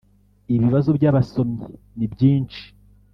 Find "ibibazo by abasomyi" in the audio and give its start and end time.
0.55-1.65